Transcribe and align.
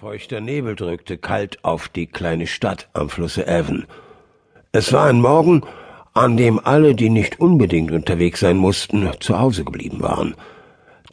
Feuchter 0.00 0.40
Nebel 0.40 0.76
drückte 0.76 1.18
kalt 1.18 1.64
auf 1.64 1.88
die 1.88 2.06
kleine 2.06 2.46
Stadt 2.46 2.88
am 2.92 3.08
Flusse 3.08 3.48
Avon. 3.48 3.84
Es 4.70 4.92
war 4.92 5.06
ein 5.06 5.20
Morgen, 5.20 5.62
an 6.14 6.36
dem 6.36 6.60
alle, 6.64 6.94
die 6.94 7.10
nicht 7.10 7.40
unbedingt 7.40 7.90
unterwegs 7.90 8.38
sein 8.38 8.58
mussten, 8.58 9.10
zu 9.18 9.40
Hause 9.40 9.64
geblieben 9.64 10.00
waren. 10.00 10.36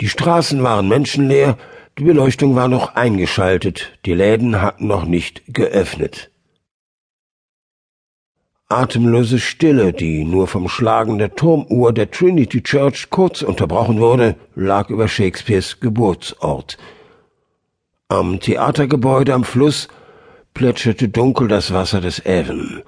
Die 0.02 0.08
Straßen 0.08 0.62
waren 0.62 0.88
menschenleer, 0.88 1.58
die 1.98 2.04
Beleuchtung 2.04 2.56
war 2.56 2.68
noch 2.68 2.94
eingeschaltet, 2.94 3.98
die 4.06 4.13
Läden 4.13 4.62
hatten 4.62 4.86
noch 4.86 5.06
nicht 5.06 5.42
geöffnet. 5.47 6.29
Atemlose 8.70 9.40
Stille, 9.40 9.94
die 9.94 10.24
nur 10.26 10.46
vom 10.46 10.70
Schlagen 10.70 11.17
der 11.17 11.33
Turmuhr 11.33 11.92
der 11.92 12.12
Trinity 12.12 12.62
Church 12.62 13.10
kurz 13.10 13.42
unterbrochen 13.42 13.99
wurde, 13.99 14.36
lag 14.54 14.92
über 14.92 15.08
Shakespeares 15.08 15.79
Geburtsort– 15.79 16.77
am 18.08 18.40
Theatergebäude 18.40 19.34
am 19.34 19.44
Fluss 19.44 19.88
plätscherte 20.53 21.09
dunkel 21.09 21.48
das 21.48 21.73
Wasser 21.73 22.02
des 22.02 22.23
Avon. 22.23 22.84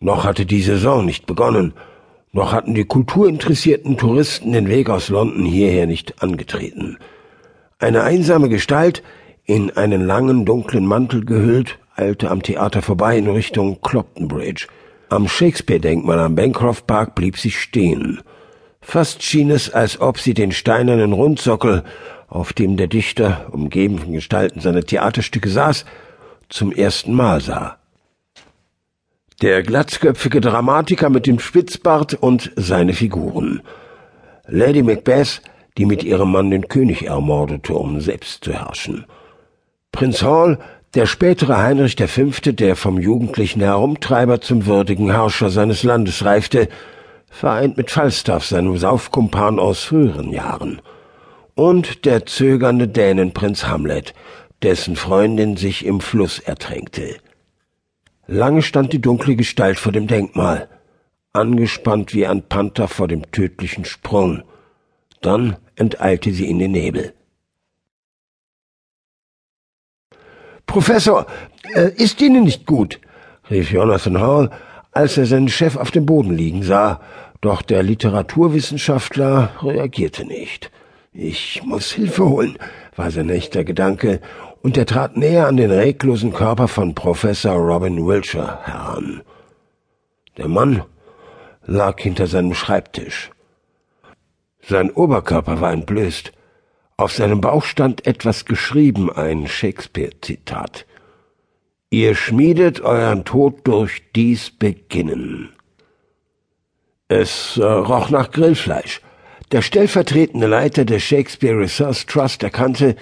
Noch 0.00 0.24
hatte 0.24 0.44
die 0.44 0.60
Saison 0.60 1.06
nicht 1.06 1.26
begonnen, 1.26 1.72
noch 2.32 2.52
hatten 2.52 2.74
die 2.74 2.84
kulturinteressierten 2.84 3.96
Touristen 3.96 4.52
den 4.52 4.68
Weg 4.68 4.90
aus 4.90 5.08
London 5.08 5.46
hierher 5.46 5.86
nicht 5.86 6.22
angetreten. 6.22 6.98
Eine 7.78 8.02
einsame 8.02 8.50
Gestalt, 8.50 9.02
in 9.44 9.70
einen 9.70 10.04
langen 10.04 10.44
dunklen 10.44 10.84
Mantel 10.84 11.24
gehüllt, 11.24 11.78
eilte 11.96 12.30
am 12.30 12.42
Theater 12.42 12.82
vorbei 12.82 13.16
in 13.16 13.28
Richtung 13.28 13.80
Clopton 13.80 14.28
Bridge. 14.28 14.66
Am 15.08 15.26
Shakespeare-Denkmal 15.26 16.18
am 16.20 16.34
Bancroft 16.34 16.86
Park 16.86 17.14
blieb 17.14 17.38
sie 17.38 17.50
stehen. 17.50 18.20
Fast 18.82 19.22
schien 19.22 19.50
es, 19.50 19.70
als 19.70 20.00
ob 20.00 20.18
sie 20.18 20.34
den 20.34 20.52
steinernen 20.52 21.12
Rundsockel 21.12 21.82
auf 22.30 22.52
dem 22.52 22.76
der 22.76 22.86
Dichter, 22.86 23.48
umgeben 23.50 23.98
von 23.98 24.12
Gestalten 24.12 24.60
seiner 24.60 24.82
Theaterstücke 24.82 25.50
saß, 25.50 25.84
zum 26.48 26.72
ersten 26.72 27.12
Mal 27.12 27.40
sah. 27.40 27.76
Der 29.42 29.62
glatzköpfige 29.62 30.40
Dramatiker 30.40 31.10
mit 31.10 31.26
dem 31.26 31.40
Spitzbart 31.40 32.14
und 32.14 32.52
seine 32.56 32.92
Figuren. 32.92 33.62
Lady 34.46 34.82
Macbeth, 34.82 35.42
die 35.76 35.86
mit 35.86 36.04
ihrem 36.04 36.30
Mann 36.30 36.50
den 36.50 36.68
König 36.68 37.06
ermordete, 37.06 37.74
um 37.74 38.00
selbst 38.00 38.44
zu 38.44 38.52
herrschen. 38.52 39.06
Prinz 39.92 40.22
Hall, 40.22 40.58
der 40.94 41.06
spätere 41.06 41.58
Heinrich 41.58 41.96
V., 41.96 42.30
der 42.52 42.76
vom 42.76 42.98
jugendlichen 42.98 43.60
Herumtreiber 43.60 44.40
zum 44.40 44.66
würdigen 44.66 45.10
Herrscher 45.10 45.50
seines 45.50 45.82
Landes 45.82 46.24
reifte, 46.24 46.68
vereint 47.28 47.76
mit 47.76 47.90
Falstaff, 47.90 48.44
seinem 48.44 48.76
Saufkumpan 48.76 49.58
aus 49.58 49.82
früheren 49.82 50.30
Jahren 50.30 50.80
und 51.60 52.06
der 52.06 52.24
zögernde 52.24 52.88
Dänenprinz 52.88 53.66
Hamlet, 53.66 54.14
dessen 54.62 54.96
Freundin 54.96 55.58
sich 55.58 55.84
im 55.84 56.00
Fluss 56.00 56.38
ertränkte. 56.38 57.18
Lange 58.26 58.62
stand 58.62 58.94
die 58.94 59.00
dunkle 59.02 59.36
Gestalt 59.36 59.78
vor 59.78 59.92
dem 59.92 60.06
Denkmal, 60.06 60.70
angespannt 61.34 62.14
wie 62.14 62.26
ein 62.26 62.48
Panther 62.48 62.88
vor 62.88 63.08
dem 63.08 63.30
tödlichen 63.30 63.84
Sprung. 63.84 64.42
Dann 65.20 65.58
enteilte 65.76 66.32
sie 66.32 66.48
in 66.48 66.60
den 66.60 66.72
Nebel. 66.72 67.12
Professor, 70.64 71.26
äh, 71.74 71.90
ist 71.94 72.22
Ihnen 72.22 72.44
nicht 72.44 72.64
gut? 72.64 73.00
rief 73.50 73.70
Jonathan 73.70 74.18
Hall, 74.18 74.50
als 74.92 75.18
er 75.18 75.26
seinen 75.26 75.50
Chef 75.50 75.76
auf 75.76 75.90
dem 75.90 76.06
Boden 76.06 76.34
liegen 76.34 76.62
sah, 76.62 77.02
doch 77.42 77.60
der 77.60 77.82
Literaturwissenschaftler 77.82 79.62
reagierte 79.62 80.24
nicht. 80.24 80.70
Ich 81.12 81.62
muss 81.64 81.90
Hilfe 81.90 82.28
holen, 82.28 82.56
war 82.94 83.10
sein 83.10 83.30
echter 83.30 83.64
Gedanke, 83.64 84.20
und 84.62 84.76
er 84.76 84.86
trat 84.86 85.16
näher 85.16 85.48
an 85.48 85.56
den 85.56 85.72
reglosen 85.72 86.32
Körper 86.32 86.68
von 86.68 86.94
Professor 86.94 87.54
Robin 87.54 88.06
Wiltshire 88.06 88.64
heran. 88.64 89.22
Der 90.36 90.46
Mann 90.46 90.84
lag 91.66 91.98
hinter 92.00 92.28
seinem 92.28 92.54
Schreibtisch. 92.54 93.30
Sein 94.62 94.90
Oberkörper 94.90 95.60
war 95.60 95.72
entblößt. 95.72 96.32
Auf 96.96 97.12
seinem 97.12 97.40
Bauch 97.40 97.64
stand 97.64 98.06
etwas 98.06 98.44
geschrieben, 98.44 99.10
ein 99.10 99.48
Shakespeare-Zitat. 99.48 100.86
Ihr 101.88 102.14
schmiedet 102.14 102.82
euren 102.82 103.24
Tod 103.24 103.66
durch 103.66 104.12
dies 104.14 104.50
Beginnen. 104.50 105.48
Es 107.08 107.56
äh, 107.56 107.64
roch 107.64 108.10
nach 108.10 108.30
Grillfleisch. 108.30 109.00
Der 109.52 109.62
stellvertretende 109.62 110.46
Leiter 110.46 110.84
der 110.84 111.00
Shakespeare 111.00 111.58
Research 111.58 112.06
Trust 112.06 112.44
erkannte, 112.44 112.94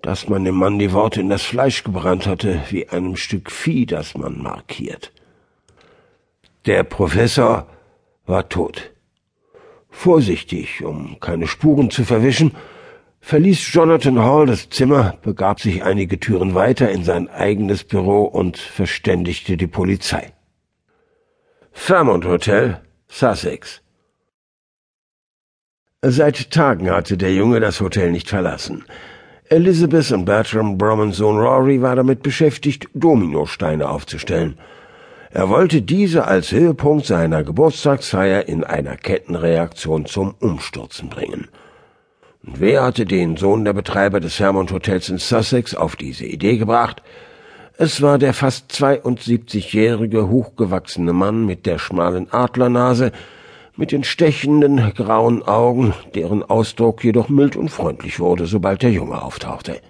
dass 0.00 0.28
man 0.28 0.44
dem 0.44 0.54
Mann 0.54 0.78
die 0.78 0.92
Worte 0.92 1.20
in 1.20 1.28
das 1.28 1.42
Fleisch 1.42 1.82
gebrannt 1.82 2.26
hatte, 2.26 2.60
wie 2.70 2.88
einem 2.88 3.16
Stück 3.16 3.50
Vieh, 3.50 3.84
das 3.84 4.16
man 4.16 4.40
markiert. 4.40 5.12
Der 6.66 6.84
Professor 6.84 7.66
war 8.26 8.48
tot. 8.48 8.92
Vorsichtig, 9.90 10.84
um 10.84 11.18
keine 11.18 11.48
Spuren 11.48 11.90
zu 11.90 12.04
verwischen, 12.04 12.54
verließ 13.20 13.72
Jonathan 13.72 14.20
Hall 14.20 14.46
das 14.46 14.70
Zimmer, 14.70 15.18
begab 15.22 15.60
sich 15.60 15.82
einige 15.82 16.20
Türen 16.20 16.54
weiter 16.54 16.90
in 16.92 17.02
sein 17.02 17.28
eigenes 17.28 17.82
Büro 17.82 18.22
und 18.22 18.56
verständigte 18.56 19.56
die 19.56 19.66
Polizei. 19.66 20.32
Fairmont 21.72 22.24
Hotel, 22.24 22.80
Sussex. 23.08 23.81
Seit 26.04 26.50
Tagen 26.50 26.90
hatte 26.90 27.16
der 27.16 27.32
Junge 27.32 27.60
das 27.60 27.80
Hotel 27.80 28.10
nicht 28.10 28.28
verlassen. 28.28 28.84
Elizabeth 29.48 30.10
und 30.10 30.24
Bertram 30.24 30.76
Brummans 30.76 31.18
Sohn 31.18 31.38
Rory 31.38 31.80
war 31.80 31.94
damit 31.94 32.24
beschäftigt, 32.24 32.88
Dominosteine 32.92 33.88
aufzustellen. 33.88 34.58
Er 35.30 35.48
wollte 35.48 35.80
diese 35.80 36.26
als 36.26 36.50
Höhepunkt 36.50 37.06
seiner 37.06 37.44
Geburtstagsfeier 37.44 38.48
in 38.48 38.64
einer 38.64 38.96
Kettenreaktion 38.96 40.06
zum 40.06 40.34
Umstürzen 40.40 41.08
bringen. 41.08 41.46
Und 42.44 42.58
wer 42.58 42.82
hatte 42.82 43.04
den 43.04 43.36
Sohn 43.36 43.64
der 43.64 43.72
Betreiber 43.72 44.18
des 44.18 44.34
Fairmont 44.34 44.72
Hotels 44.72 45.08
in 45.08 45.18
Sussex 45.18 45.76
auf 45.76 45.94
diese 45.94 46.26
Idee 46.26 46.56
gebracht? 46.56 47.00
Es 47.78 48.02
war 48.02 48.18
der 48.18 48.34
fast 48.34 48.72
72-jährige, 48.72 50.28
hochgewachsene 50.28 51.12
Mann 51.12 51.46
mit 51.46 51.64
der 51.64 51.78
schmalen 51.78 52.26
Adlernase, 52.32 53.12
mit 53.76 53.92
den 53.92 54.04
stechenden 54.04 54.92
grauen 54.94 55.42
Augen, 55.42 55.94
deren 56.14 56.42
Ausdruck 56.42 57.02
jedoch 57.04 57.28
mild 57.28 57.56
und 57.56 57.70
freundlich 57.70 58.20
wurde, 58.20 58.46
sobald 58.46 58.82
der 58.82 58.90
Junge 58.90 59.22
auftauchte. 59.22 59.80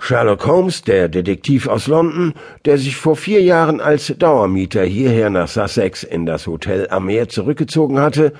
Sherlock 0.00 0.46
Holmes, 0.46 0.82
der 0.82 1.08
Detektiv 1.08 1.66
aus 1.66 1.88
London, 1.88 2.34
der 2.64 2.78
sich 2.78 2.96
vor 2.96 3.16
vier 3.16 3.42
Jahren 3.42 3.80
als 3.80 4.14
Dauermieter 4.16 4.84
hierher 4.84 5.28
nach 5.28 5.48
Sussex 5.48 6.04
in 6.04 6.24
das 6.24 6.46
Hotel 6.46 6.86
am 6.90 7.06
Meer 7.06 7.28
zurückgezogen 7.28 7.98
hatte, 7.98 8.32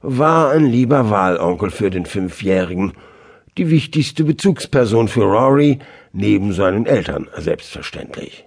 war 0.00 0.50
ein 0.50 0.64
lieber 0.64 1.10
Wahlonkel 1.10 1.70
für 1.70 1.90
den 1.90 2.06
Fünfjährigen, 2.06 2.92
die 3.58 3.68
wichtigste 3.68 4.24
Bezugsperson 4.24 5.08
für 5.08 5.24
Rory, 5.24 5.80
neben 6.12 6.52
seinen 6.52 6.86
Eltern 6.86 7.28
selbstverständlich. 7.36 8.46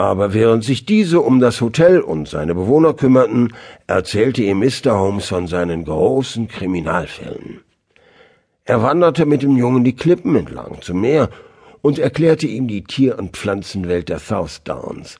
Aber 0.00 0.32
während 0.32 0.64
sich 0.64 0.86
diese 0.86 1.20
um 1.20 1.40
das 1.40 1.60
Hotel 1.60 2.00
und 2.00 2.26
seine 2.26 2.54
Bewohner 2.54 2.94
kümmerten, 2.94 3.52
erzählte 3.86 4.42
ihm 4.42 4.60
Mr. 4.60 4.98
Holmes 4.98 5.26
von 5.26 5.46
seinen 5.46 5.84
großen 5.84 6.48
Kriminalfällen. 6.48 7.60
Er 8.64 8.82
wanderte 8.82 9.26
mit 9.26 9.42
dem 9.42 9.58
Jungen 9.58 9.84
die 9.84 9.94
Klippen 9.94 10.36
entlang 10.36 10.80
zum 10.80 11.02
Meer 11.02 11.28
und 11.82 11.98
erklärte 11.98 12.46
ihm 12.46 12.66
die 12.66 12.82
Tier- 12.82 13.18
und 13.18 13.36
Pflanzenwelt 13.36 14.08
der 14.08 14.20
South 14.20 14.62
Downs. 14.64 15.18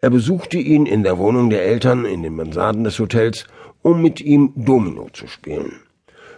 Er 0.00 0.10
besuchte 0.10 0.58
ihn 0.58 0.86
in 0.86 1.04
der 1.04 1.18
Wohnung 1.18 1.48
der 1.48 1.64
Eltern 1.64 2.04
in 2.06 2.24
den 2.24 2.34
Mansarden 2.34 2.82
des 2.82 2.98
Hotels, 2.98 3.46
um 3.82 4.02
mit 4.02 4.20
ihm 4.20 4.52
Domino 4.56 5.10
zu 5.12 5.28
spielen. 5.28 5.74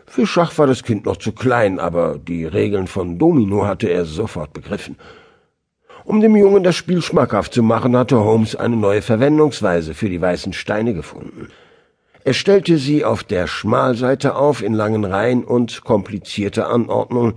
Für 0.05 0.27
Schach 0.27 0.59
war 0.59 0.67
das 0.67 0.83
Kind 0.83 1.07
noch 1.07 1.17
zu 1.17 1.33
klein, 1.33 1.81
aber 1.81 2.19
die 2.19 2.45
Regeln 2.45 2.89
von 2.89 3.19
Domino 3.19 3.65
hatte 3.65 3.89
er 3.89 4.05
sofort 4.05 4.53
begriffen– 4.53 4.97
um 6.09 6.23
dem 6.23 6.37
Jungen 6.37 6.65
das 6.65 6.75
Spiel 6.75 7.03
schmackhaft 7.03 7.53
zu 7.53 7.63
machen, 7.63 7.95
hatte 7.95 8.19
Holmes 8.19 8.57
eine 8.57 8.77
neue 8.77 9.03
Verwendungsweise 9.03 9.93
für 9.93 10.09
die 10.09 10.23
weißen 10.23 10.55
Steine 10.55 10.95
gefunden. 10.95 11.49
Er 12.25 12.33
stellte 12.33 12.79
sie 12.79 13.05
auf 13.05 13.25
der 13.25 13.47
Schmalseite 13.47 14.35
auf 14.35 14.63
in 14.63 14.73
langen 14.73 15.05
Reihen 15.05 15.45
und 15.45 15.85
komplizierter 15.85 16.71
Anordnung 16.71 17.35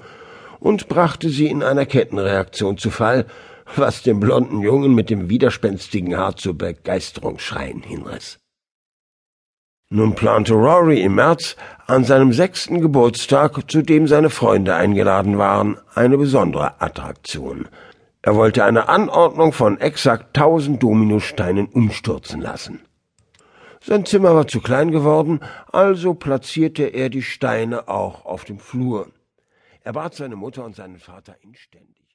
und 0.61 0.87
brachte 0.87 1.27
sie 1.27 1.47
in 1.47 1.63
einer 1.63 1.85
Kettenreaktion 1.85 2.77
zu 2.77 2.91
Fall, 2.91 3.25
was 3.75 4.03
dem 4.03 4.21
blonden 4.21 4.61
Jungen 4.61 4.95
mit 4.95 5.09
dem 5.09 5.27
widerspenstigen 5.27 6.15
Haar 6.15 6.37
zu 6.37 6.57
Begeisterungsschreien 6.57 7.81
hinriss. 7.81 8.39
Nun 9.89 10.15
plante 10.15 10.53
Rory 10.53 11.01
im 11.01 11.15
März 11.15 11.57
an 11.87 12.05
seinem 12.05 12.31
sechsten 12.31 12.79
Geburtstag, 12.79 13.69
zu 13.69 13.81
dem 13.81 14.07
seine 14.07 14.29
Freunde 14.29 14.75
eingeladen 14.75 15.37
waren, 15.37 15.77
eine 15.93 16.17
besondere 16.17 16.79
Attraktion– 16.79 17.67
er 18.21 18.35
wollte 18.35 18.63
eine 18.63 18.87
Anordnung 18.87 19.51
von 19.51 19.79
exakt 19.79 20.35
tausend 20.35 20.83
Dominosteinen 20.83 21.67
umstürzen 21.67 22.41
lassen. 22.41 22.81
Sein 23.83 24.05
Zimmer 24.05 24.35
war 24.35 24.45
zu 24.45 24.61
klein 24.61 24.91
geworden, 24.91 25.39
also 25.71 26.13
platzierte 26.13 26.83
er 26.83 27.09
die 27.09 27.23
Steine 27.23 27.87
auch 27.87 28.25
auf 28.25 28.43
dem 28.43 28.59
Flur. 28.59 29.07
Er 29.83 29.93
bat 29.93 30.13
seine 30.13 30.35
Mutter 30.35 30.63
und 30.63 30.75
seinen 30.75 30.99
Vater 30.99 31.35
inständig, 31.41 32.00